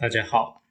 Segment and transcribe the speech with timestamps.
[0.00, 0.64] 大家好，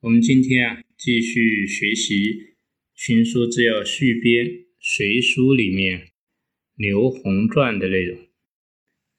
[0.00, 2.14] 我们今天啊继续学习
[2.94, 4.44] 《群书治要续编·
[4.78, 6.10] 隋书》里面
[6.74, 8.18] 刘宏传的内容。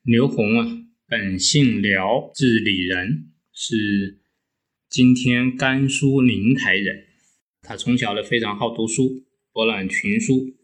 [0.03, 4.19] 刘宏啊，本姓辽，字李仁，是
[4.87, 7.07] 今天甘肃灵台人。
[7.63, 10.55] 他从小呢非常好读书，博览群书。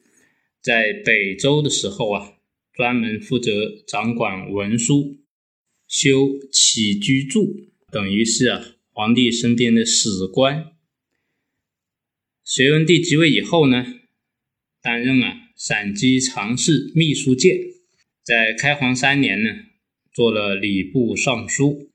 [0.61, 2.33] 在北周的时候啊，
[2.71, 5.17] 专门负责掌管文书、
[5.87, 8.73] 修起居注，等于是啊。
[8.97, 10.71] 皇帝身边的史官，
[12.45, 13.85] 隋文帝即位以后呢，
[14.81, 17.59] 担任啊陕西常侍秘书监，
[18.23, 19.49] 在开皇三年呢，
[20.13, 21.91] 做了礼部尚书。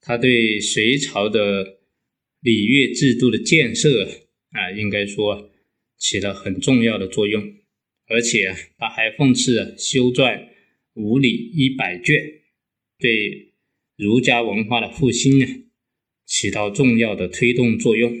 [0.00, 1.78] 他对隋朝的
[2.40, 4.08] 礼乐制度的建设
[4.50, 5.52] 啊，应该说
[5.96, 7.54] 起了很重要的作用。
[8.08, 10.48] 而且啊，他还奉赐修撰
[10.94, 12.40] 五礼一百卷，
[12.98, 13.52] 对
[13.94, 15.62] 儒家文化的复兴呢。
[16.26, 18.12] 起到重要的推动作用。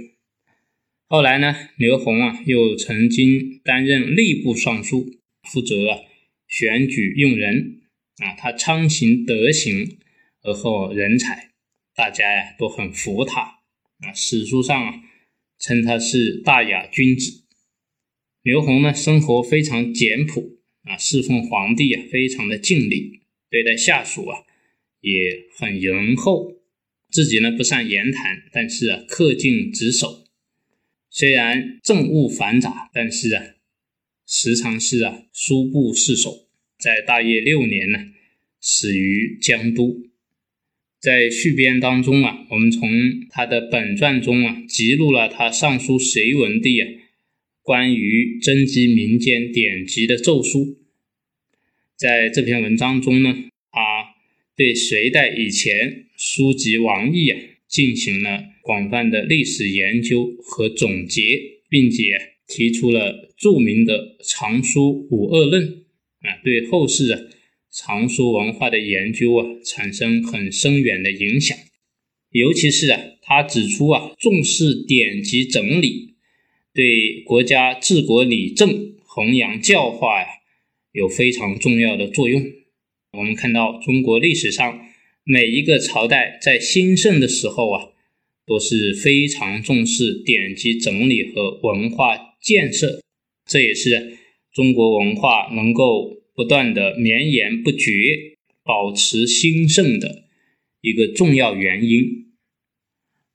[1.08, 5.06] 后来呢，刘宏啊，又曾经担任吏部尚书，
[5.42, 5.98] 负责啊
[6.48, 7.82] 选举用人
[8.18, 8.34] 啊。
[8.34, 9.98] 他昌行德行，
[10.42, 11.50] 而后人才，
[11.94, 14.12] 大家呀都很服他啊。
[14.14, 14.94] 史书上啊
[15.58, 17.44] 称他是大雅君子。
[18.42, 24.38] 刘宏呢，生活非常简朴啊，侍奉皇帝啊非常的尽力，对待下属啊
[25.00, 26.55] 也很仁厚。
[27.10, 30.24] 自己呢不善言谈，但是啊恪尽职守。
[31.10, 33.42] 虽然政务繁杂，但是啊
[34.26, 36.48] 时常是啊书部侍守。
[36.78, 37.98] 在大业六年呢，
[38.60, 40.02] 死于江都。
[40.98, 42.90] 在续编当中啊，我们从
[43.30, 46.88] 他的本传中啊记录了他上书隋文帝啊
[47.62, 50.76] 关于征集民间典籍的奏书。
[51.96, 53.44] 在这篇文章中呢，
[54.56, 56.04] 对隋代以前。
[56.18, 61.22] 书籍王毅啊，进行了广泛的历史研究和总结，
[61.68, 62.04] 并且
[62.48, 65.84] 提出了著名的藏书五恶论
[66.20, 67.20] 啊，对后世啊
[67.70, 71.54] 藏书文化的研究啊产生很深远的影响。
[72.30, 76.14] 尤其是啊，他指出啊，重视典籍整理，
[76.72, 80.26] 对国家治国理政、弘扬教化呀，
[80.92, 82.42] 有非常重要的作用。
[83.16, 84.80] 我们看到中国历史上。
[85.28, 87.88] 每一个朝代在兴盛的时候啊，
[88.46, 93.02] 都是非常重视典籍整理和文化建设，
[93.44, 94.18] 这也是
[94.52, 100.26] 中国文化能够不断的绵延不绝、保持兴盛的
[100.80, 102.04] 一个重要原因。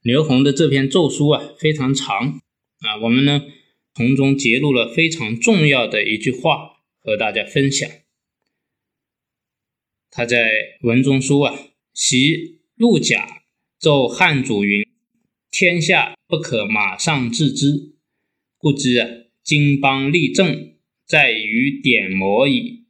[0.02, 2.40] 刘宏的这篇奏书啊非常长
[2.80, 3.42] 啊，我们呢
[3.94, 6.70] 从中揭露了非常重要的一句话
[7.02, 7.86] 和大家分享。
[10.12, 10.52] 他在
[10.82, 11.58] 文中说啊。
[11.94, 13.42] 习陆贾
[13.78, 14.86] 奏汉主云
[15.52, 17.92] ：“天下不可马上治之，
[18.56, 19.08] 故知啊，
[19.44, 20.72] 经邦立政
[21.06, 22.86] 在于典谟矣。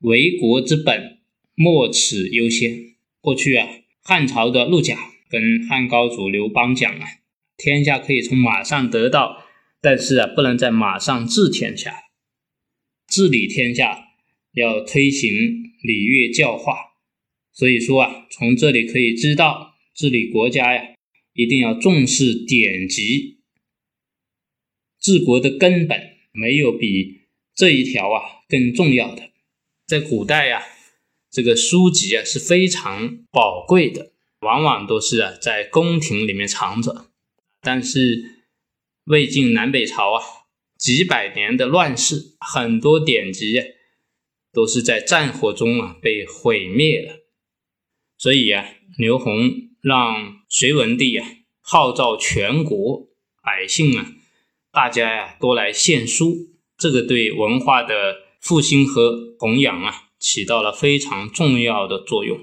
[0.00, 1.20] 为国之本，
[1.54, 3.68] 莫此优先。”过去啊，
[4.02, 4.96] 汉朝的陆贾
[5.30, 7.06] 跟汉高祖刘邦讲啊
[7.56, 9.44] ：“天下可以从马上得到，
[9.80, 11.94] 但是啊，不能在马上治天下。
[13.06, 14.08] 治理天下
[14.54, 16.76] 要推行礼乐教化。”
[17.52, 20.94] 所以说啊，从这里可以知道，治理国家呀，
[21.34, 23.38] 一定要重视典籍。
[25.00, 26.00] 治国的根本
[26.32, 27.22] 没有比
[27.54, 29.30] 这一条啊更重要的。
[29.86, 30.62] 在古代呀，
[31.30, 37.10] 这个书籍啊是非常宝贵的，往往都是啊在宫廷里面藏着。
[37.60, 38.44] 但是
[39.06, 40.22] 魏晋南北朝啊，
[40.78, 43.60] 几百年的乱世，很多典籍
[44.52, 47.24] 都是在战火中啊被毁灭了。
[48.16, 48.64] 所以啊，
[48.96, 49.50] 刘宏
[49.80, 51.26] 让隋文帝啊
[51.60, 53.08] 号召全国
[53.42, 54.12] 百姓啊，
[54.72, 62.40] 大家呀都来献书，这个对文化的复兴和弘扬啊起到了非常重要的作用。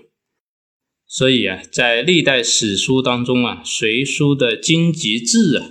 [1.07, 5.69] 所以啊，在历代史书当中啊，隋书的经籍志啊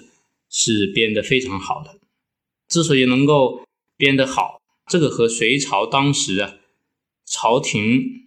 [0.50, 1.98] 是编得非常好的。
[2.68, 3.64] 之所以能够
[3.96, 6.56] 编得好，这个和隋朝当时啊
[7.24, 8.22] 朝廷。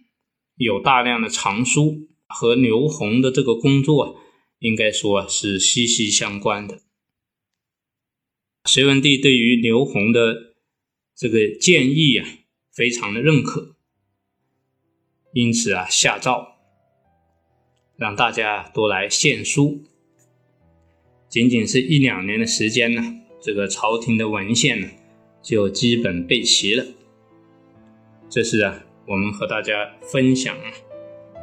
[0.60, 4.20] 有大量的藏书和刘宏的这个工作
[4.58, 6.80] 应该说是息息相关的。
[8.64, 10.56] 隋文帝对于刘宏的
[11.14, 12.28] 这个建议啊，
[12.72, 13.76] 非常的认可，
[15.32, 16.56] 因此啊，下诏
[17.96, 19.84] 让大家都来献书。
[21.28, 24.88] 仅仅是一两年的时间呢，这个朝廷的文献呢，
[25.48, 26.84] 就基本备齐了。
[28.28, 29.72] 这是啊，我们和大家
[30.02, 30.54] 分享《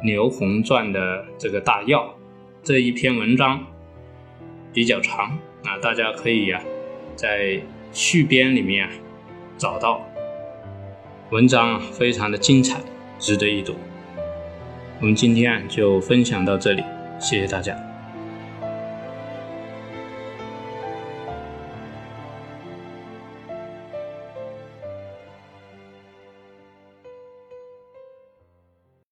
[0.04, 2.14] 牛红传》的这个大要。
[2.62, 3.66] 这一篇文章
[4.72, 6.62] 比较长啊，大家可以啊，
[7.16, 7.60] 在
[7.92, 8.92] 续编里面啊
[9.58, 10.00] 找到
[11.32, 12.80] 文章啊，非常的精彩，
[13.18, 13.74] 值得一读。
[15.00, 16.84] 我们今天就分享到这里，
[17.18, 17.85] 谢谢大家。